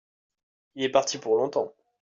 il 0.73 0.83
est 0.83 0.89
parti 0.89 1.19
pour 1.19 1.35
logntemps. 1.35 1.75